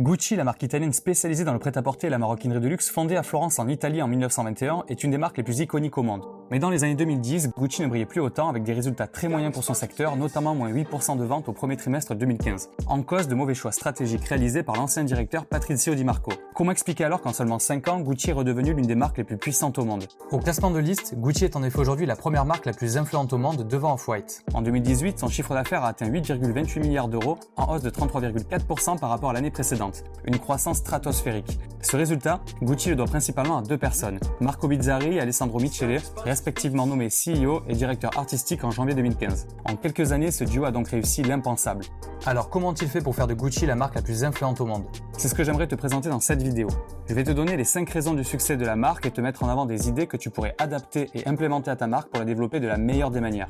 [0.00, 3.22] Gucci, la marque italienne spécialisée dans le prêt-à-porter et la maroquinerie de luxe, fondée à
[3.22, 6.24] Florence en Italie en 1921, est une des marques les plus iconiques au monde.
[6.50, 9.54] Mais dans les années 2010, Gucci ne brillait plus autant avec des résultats très moyens
[9.54, 13.36] pour son secteur, notamment moins 8% de ventes au premier trimestre 2015, en cause de
[13.36, 16.32] mauvais choix stratégiques réalisés par l'ancien directeur Patrizio Di Marco.
[16.56, 19.36] Comment expliquer alors qu'en seulement 5 ans, Gucci est redevenu l'une des marques les plus
[19.36, 22.66] puissantes au monde Au classement de liste, Gucci est en effet aujourd'hui la première marque
[22.66, 24.42] la plus influente au monde devant Off-White.
[24.54, 29.10] En 2018, son chiffre d'affaires a atteint 8,28 milliards d'euros, en hausse de 33,4% par
[29.10, 29.83] rapport à l'année précédente.
[30.24, 31.58] Une croissance stratosphérique.
[31.82, 36.86] Ce résultat, Gucci le doit principalement à deux personnes, Marco Bizzarri et Alessandro Michele, respectivement
[36.86, 39.46] nommés CEO et directeur artistique en janvier 2015.
[39.68, 41.84] En quelques années, ce duo a donc réussi l'impensable.
[42.24, 44.84] Alors comment ont-ils fait pour faire de Gucci la marque la plus influente au monde?
[45.12, 46.68] C'est ce que j'aimerais te présenter dans cette vidéo.
[47.06, 49.42] Je vais te donner les 5 raisons du succès de la marque et te mettre
[49.42, 52.24] en avant des idées que tu pourrais adapter et implémenter à ta marque pour la
[52.24, 53.48] développer de la meilleure des manières.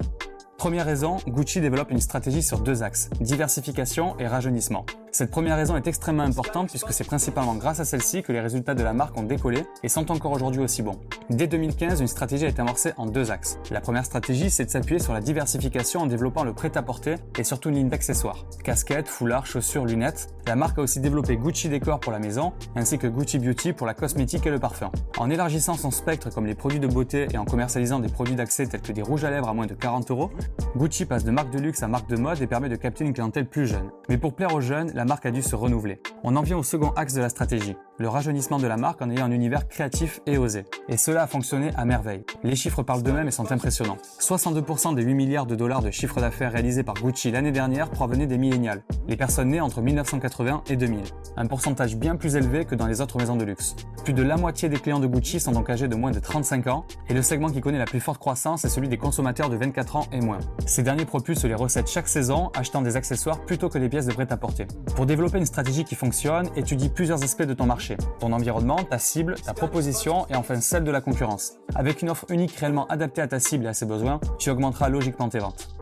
[0.65, 4.87] Première raison, Gucci développe une stratégie sur deux axes, diversification et rajeunissement.
[5.13, 8.75] Cette première raison est extrêmement importante puisque c'est principalement grâce à celle-ci que les résultats
[8.75, 10.99] de la marque ont décollé et sont encore aujourd'hui aussi bons.
[11.29, 13.59] Dès 2015, une stratégie a été amorcée en deux axes.
[13.71, 17.69] La première stratégie, c'est de s'appuyer sur la diversification en développant le prêt-à-porter et surtout
[17.69, 18.47] une ligne d'accessoires.
[18.65, 20.34] Casquettes, foulards, chaussures, lunettes.
[20.47, 23.87] La marque a aussi développé Gucci Décor pour la maison ainsi que Gucci Beauty pour
[23.87, 24.91] la cosmétique et le parfum.
[25.17, 28.67] En élargissant son spectre comme les produits de beauté et en commercialisant des produits d'accès
[28.67, 30.31] tels que des rouges à lèvres à moins de 40 euros,
[30.77, 33.15] Gucci passe de marque de luxe à marque de mode et permet de capter une
[33.15, 33.91] clientèle plus jeune.
[34.11, 36.03] Mais pour plaire aux jeunes, la marque a dû se renouveler.
[36.25, 39.09] On en vient au second axe de la stratégie, le rajeunissement de la marque en
[39.09, 40.65] ayant un univers créatif et osé.
[40.91, 42.25] Et cela a fonctionné à merveille.
[42.43, 43.97] Les chiffres parlent d'eux-mêmes et sont impressionnants.
[44.21, 48.27] 62% des 8 milliards de dollars de chiffre d'affaires réalisés par Gucci l'année dernière provenaient
[48.27, 50.34] des millénials, les personnes nées entre 1980
[50.69, 51.01] et 2000.
[51.37, 53.77] Un pourcentage bien plus élevé que dans les autres maisons de luxe.
[54.05, 56.67] Plus de la moitié des clients de Gucci sont donc âgés de moins de 35
[56.67, 59.57] ans, et le segment qui connaît la plus forte croissance est celui des consommateurs de
[59.57, 60.41] 24 ans et moins.
[60.67, 64.13] Ces derniers propulsent les recettes chaque saison, achetant des accessoires plutôt que des pièces de
[64.13, 64.67] prêt-à-porter.
[64.97, 67.97] Pour développer une stratégie qui fonctionne, étudie plusieurs aspects de ton marché.
[68.19, 71.55] Ton environnement, ta cible, ta proposition et enfin celle de la concurrence.
[71.75, 74.89] Avec une offre unique réellement adaptée à ta cible et à ses besoins, tu augmenteras
[74.89, 75.74] logiquement tes ventes.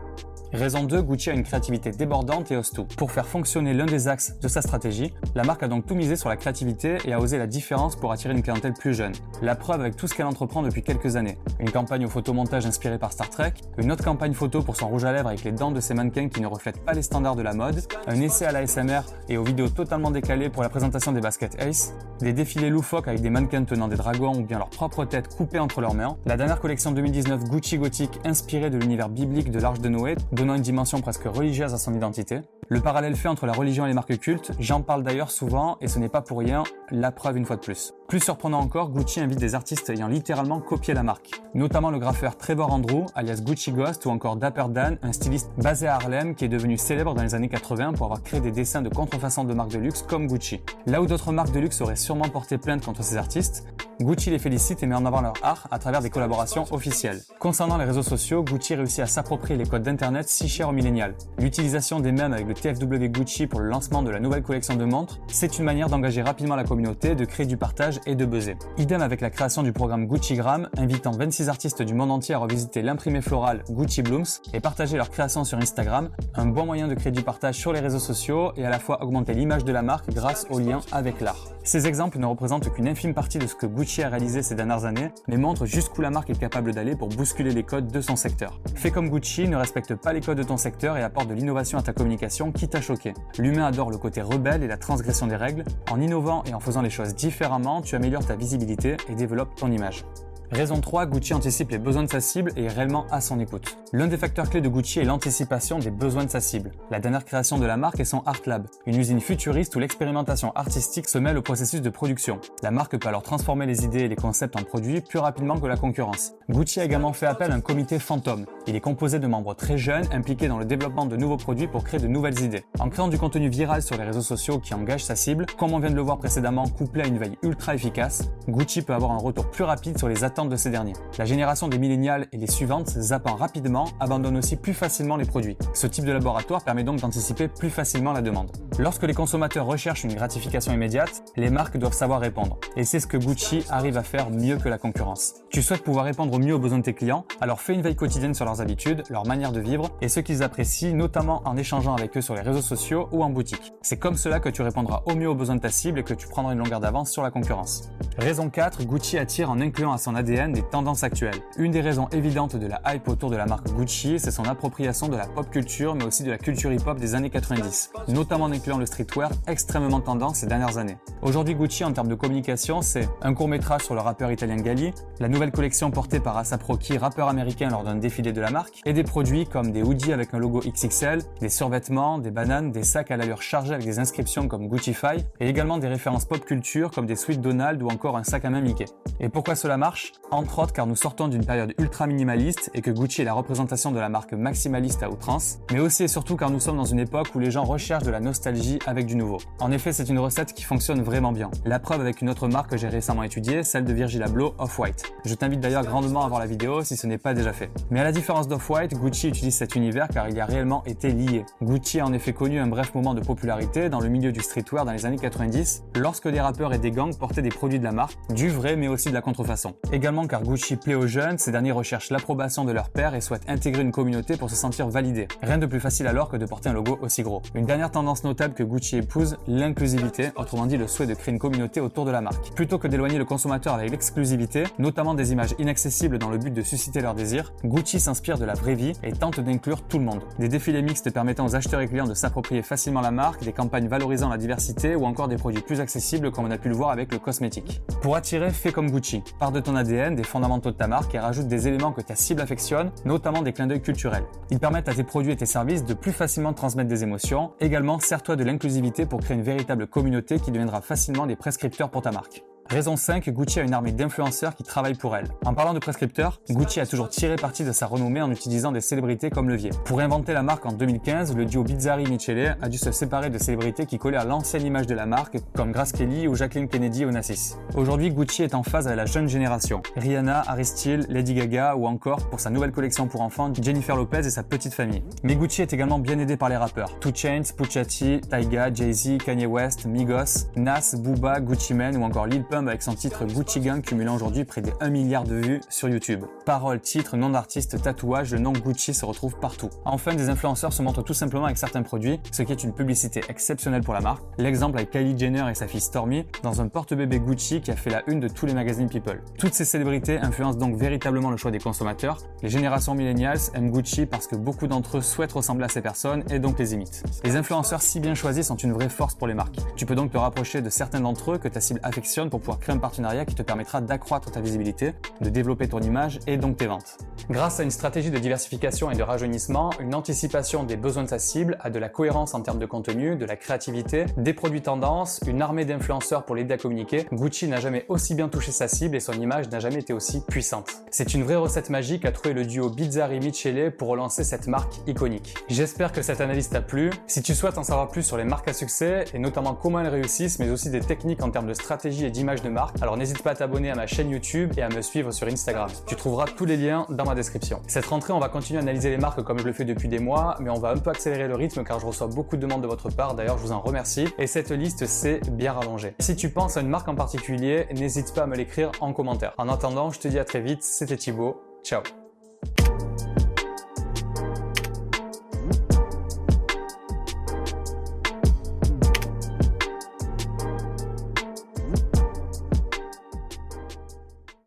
[0.53, 2.85] Raison 2, Gucci a une créativité débordante et ose tout.
[2.95, 6.15] Pour faire fonctionner l'un des axes de sa stratégie, la marque a donc tout misé
[6.15, 9.13] sur la créativité et a osé la différence pour attirer une clientèle plus jeune.
[9.41, 11.39] La preuve avec tout ce qu'elle entreprend depuis quelques années.
[11.59, 15.05] Une campagne au photomontage inspirée par Star Trek, une autre campagne photo pour son rouge
[15.05, 17.41] à lèvres avec les dents de ses mannequins qui ne reflètent pas les standards de
[17.41, 21.13] la mode, un essai à la SMR et aux vidéos totalement décalées pour la présentation
[21.13, 24.69] des baskets Ace, des défilés loufoques avec des mannequins tenant des dragons ou bien leur
[24.69, 29.09] propre tête coupée entre leurs mains, la dernière collection 2019 Gucci Gothic inspirée de l'univers
[29.09, 32.41] biblique de l'Arche de Noé, donnant une dimension presque religieuse à son identité.
[32.67, 35.87] Le parallèle fait entre la religion et les marques cultes, j'en parle d'ailleurs souvent et
[35.87, 37.93] ce n'est pas pour rien, la preuve une fois de plus.
[38.09, 42.35] Plus surprenant encore, Gucci invite des artistes ayant littéralement copié la marque, notamment le graffeur
[42.35, 46.43] Trevor Andrew, alias Gucci Ghost, ou encore Dapper Dan, un styliste basé à Harlem qui
[46.43, 49.53] est devenu célèbre dans les années 80 pour avoir créé des dessins de contrefaçon de
[49.53, 50.59] marques de luxe comme Gucci.
[50.87, 53.65] Là où d'autres marques de luxe auraient sûrement porté plainte contre ces artistes,
[54.03, 57.21] Gucci les félicite et met en avant leur art à travers des collaborations officielles.
[57.39, 61.15] Concernant les réseaux sociaux, Gucci réussit à s'approprier les codes d'internet si chers aux millénials.
[61.39, 64.83] L'utilisation des mêmes avec le TFW Gucci pour le lancement de la nouvelle collection de
[64.83, 68.57] montres, c'est une manière d'engager rapidement la communauté, de créer du partage et de buzzer.
[68.77, 72.81] Idem avec la création du programme Guccigram, invitant 26 artistes du monde entier à revisiter
[72.81, 77.13] l'imprimé floral Gucci Blooms et partager leurs créations sur Instagram, un bon moyen de créer
[77.13, 80.09] du partage sur les réseaux sociaux et à la fois augmenter l'image de la marque
[80.09, 81.53] grâce au lien avec l'art.
[81.63, 84.85] Ces exemples ne représentent qu'une infime partie de ce que Gucci a réalisé ces dernières
[84.85, 88.15] années, mais montrent jusqu'où la marque est capable d'aller pour bousculer les codes de son
[88.15, 88.59] secteur.
[88.75, 91.77] Fais comme Gucci, ne respecte pas les codes de ton secteur et apporte de l'innovation
[91.77, 93.13] à ta communication qui t'a choqué.
[93.37, 95.65] L'humain adore le côté rebelle et la transgression des règles.
[95.91, 99.71] En innovant et en faisant les choses différemment, tu améliores ta visibilité et développes ton
[99.71, 100.05] image.
[100.53, 103.75] Raison 3, Gucci anticipe les besoins de sa cible et est réellement à son écoute.
[103.91, 106.71] L'un des facteurs clés de Gucci est l'anticipation des besoins de sa cible.
[106.91, 110.51] La dernière création de la marque est son Art Lab, une usine futuriste où l'expérimentation
[110.51, 112.39] artistique se mêle au processus de production.
[112.61, 115.65] La marque peut alors transformer les idées et les concepts en produits plus rapidement que
[115.65, 116.33] la concurrence.
[116.49, 118.45] Gucci a également fait appel à un comité fantôme.
[118.67, 121.83] Il est composé de membres très jeunes impliqués dans le développement de nouveaux produits pour
[121.83, 122.63] créer de nouvelles idées.
[122.79, 125.79] En créant du contenu viral sur les réseaux sociaux qui engage sa cible, comme on
[125.79, 129.17] vient de le voir précédemment couplé à une veille ultra efficace, Gucci peut avoir un
[129.17, 130.93] retour plus rapide sur les attentes de ces derniers.
[131.17, 135.57] La génération des millénials et les suivantes, zappant rapidement, abandonnent aussi plus facilement les produits.
[135.73, 138.51] Ce type de laboratoire permet donc d'anticiper plus facilement la demande.
[138.79, 142.59] Lorsque les consommateurs recherchent une gratification immédiate, les marques doivent savoir répondre.
[142.75, 145.35] Et c'est ce que Gucci arrive à faire mieux que la concurrence.
[145.49, 147.95] Tu souhaites pouvoir répondre au mieux aux besoins de tes clients, alors fais une veille
[147.95, 151.95] quotidienne sur leurs habitudes, leur manière de vivre et ce qu'ils apprécient, notamment en échangeant
[151.95, 153.73] avec eux sur les réseaux sociaux ou en boutique.
[153.81, 156.13] C'est comme cela que tu répondras au mieux aux besoins de ta cible et que
[156.13, 157.89] tu prendras une longueur d'avance sur la concurrence.
[158.17, 161.41] Raison 4, Gucci attire en incluant à son Des tendances actuelles.
[161.57, 165.09] Une des raisons évidentes de la hype autour de la marque Gucci, c'est son appropriation
[165.09, 168.51] de la pop culture, mais aussi de la culture hip-hop des années 90, notamment en
[168.53, 170.97] incluant le streetwear extrêmement tendance ces dernières années.
[171.21, 175.27] Aujourd'hui, Gucci, en termes de communication, c'est un court-métrage sur le rappeur italien Gali, la
[175.27, 178.93] nouvelle collection portée par ASAP Rocky, rappeur américain lors d'un défilé de la marque, et
[178.93, 183.11] des produits comme des hoodies avec un logo XXL, des survêtements, des bananes, des sacs
[183.11, 187.07] à l'allure chargée avec des inscriptions comme Guccify, et également des références pop culture comme
[187.07, 188.85] des Sweet Donald ou encore un sac à main Mickey.
[189.19, 190.12] Et pourquoi cela marche?
[190.31, 193.91] Entre autres car nous sortons d'une période ultra minimaliste et que Gucci est la représentation
[193.91, 196.99] de la marque maximaliste à outrance, mais aussi et surtout car nous sommes dans une
[196.99, 199.37] époque où les gens recherchent de la nostalgie avec du nouveau.
[199.59, 201.51] En effet, c'est une recette qui fonctionne vraiment bien.
[201.65, 205.03] La preuve avec une autre marque que j'ai récemment étudiée, celle de Virgil Abloh Off-White.
[205.25, 207.69] Je t'invite d'ailleurs grandement à voir la vidéo si ce n'est pas déjà fait.
[207.91, 211.11] Mais à la différence d'Off-White, Gucci utilise cet univers car il y a réellement été
[211.11, 211.45] lié.
[211.61, 214.85] Gucci a en effet connu un bref moment de popularité dans le milieu du streetwear
[214.85, 217.91] dans les années 90, lorsque des rappeurs et des gangs portaient des produits de la
[217.91, 219.75] marque, du vrai mais aussi de la contrefaçon.
[220.03, 223.47] Également car Gucci plaît aux jeunes, ces derniers recherchent l'approbation de leur père et souhaitent
[223.49, 225.29] intégrer une communauté pour se sentir validés.
[225.41, 227.41] Rien de plus facile alors que de porter un logo aussi gros.
[227.55, 231.39] Une dernière tendance notable que Gucci épouse, l'inclusivité, autrement dit le souhait de créer une
[231.39, 232.53] communauté autour de la marque.
[232.53, 236.63] Plutôt que d'éloigner le consommateur avec l'exclusivité, notamment des images inaccessibles dans le but de
[236.63, 240.23] susciter leur désir, Gucci s'inspire de la vraie vie et tente d'inclure tout le monde.
[240.37, 243.87] Des défilés mixtes permettant aux acheteurs et clients de s'approprier facilement la marque, des campagnes
[243.87, 246.89] valorisant la diversité ou encore des produits plus accessibles comme on a pu le voir
[246.89, 247.81] avec le cosmétique.
[248.01, 249.23] Pour attirer, fais comme Gucci.
[249.39, 252.15] Pars de ton ADN, des fondamentaux de ta marque et rajoute des éléments que ta
[252.15, 254.25] cible affectionne, notamment des clins d'œil culturels.
[254.49, 257.51] Ils permettent à tes produits et tes services de plus facilement transmettre des émotions.
[257.59, 262.01] Également, sers-toi de l'inclusivité pour créer une véritable communauté qui deviendra facilement des prescripteurs pour
[262.01, 262.43] ta marque.
[262.69, 265.27] Raison 5, Gucci a une armée d'influenceurs qui travaillent pour elle.
[265.45, 268.81] En parlant de prescripteurs, Gucci a toujours tiré parti de sa renommée en utilisant des
[268.81, 269.69] célébrités comme levier.
[269.85, 273.85] Pour inventer la marque en 2015, le duo Bizzari-Michele a dû se séparer de célébrités
[273.85, 277.55] qui collaient à l'ancienne image de la marque, comme Grace Kelly ou Jacqueline Kennedy Onassis.
[277.75, 279.83] Aujourd'hui, Gucci est en phase avec la jeune génération.
[279.95, 284.25] Rihanna, Harry Styles, Lady Gaga ou encore, pour sa nouvelle collection pour enfants, Jennifer Lopez
[284.25, 285.03] et sa petite famille.
[285.21, 286.89] Mais Gucci est également bien aidé par les rappeurs.
[287.01, 292.43] 2 Chainz, Pucciati, Taiga, Jay-Z, Kanye West, Migos, Nas, Booba, Gucci Mane ou encore Lil
[292.53, 296.23] Avec son titre Gucci Gang cumulant aujourd'hui près de 1 milliard de vues sur YouTube.
[296.45, 299.71] Paroles, titres, nom d'artiste, tatouage, le nom Gucci se retrouve partout.
[299.85, 303.21] Enfin, des influenceurs se montrent tout simplement avec certains produits, ce qui est une publicité
[303.27, 304.21] exceptionnelle pour la marque.
[304.37, 307.89] L'exemple avec Kylie Jenner et sa fille Stormy dans un porte-bébé Gucci qui a fait
[307.89, 309.23] la une de tous les magazines People.
[309.39, 312.19] Toutes ces célébrités influencent donc véritablement le choix des consommateurs.
[312.43, 316.23] Les générations millennials aiment Gucci parce que beaucoup d'entre eux souhaitent ressembler à ces personnes
[316.29, 317.03] et donc les imitent.
[317.23, 319.57] Les influenceurs si bien choisis sont une vraie force pour les marques.
[319.75, 322.59] Tu peux donc te rapprocher de certains d'entre eux que ta cible affectionne pour pouvoir
[322.59, 326.57] créer un partenariat qui te permettra d'accroître ta visibilité, de développer ton image et donc
[326.57, 326.97] tes ventes.
[327.29, 331.19] Grâce à une stratégie de diversification et de rajeunissement, une anticipation des besoins de sa
[331.19, 335.21] cible, à de la cohérence en termes de contenu, de la créativité, des produits tendances,
[335.25, 338.97] une armée d'influenceurs pour l'aider à communiquer, Gucci n'a jamais aussi bien touché sa cible
[338.97, 340.83] et son image n'a jamais été aussi puissante.
[340.91, 345.33] C'est une vraie recette magique à trouver le duo Bizzari-Michele pour relancer cette marque iconique.
[345.47, 346.91] J'espère que cette analyse t'a plu.
[347.07, 349.87] Si tu souhaites en savoir plus sur les marques à succès et notamment comment elles
[349.87, 353.21] réussissent, mais aussi des techniques en termes de stratégie et d'image de marque, alors n'hésite
[353.21, 355.69] pas à t'abonner à ma chaîne YouTube et à me suivre sur Instagram.
[355.85, 357.61] Tu trouveras tous les liens dans ma description.
[357.67, 359.99] Cette rentrée, on va continuer à analyser les marques comme je le fais depuis des
[359.99, 362.61] mois, mais on va un peu accélérer le rythme car je reçois beaucoup de demandes
[362.61, 363.15] de votre part.
[363.15, 364.07] D'ailleurs, je vous en remercie.
[364.17, 365.95] Et cette liste s'est bien rallongée.
[365.99, 369.33] Si tu penses à une marque en particulier, n'hésite pas à me l'écrire en commentaire.
[369.37, 370.63] En attendant, je te dis à très vite.
[370.63, 371.41] C'était Thibaut.
[371.63, 371.81] Ciao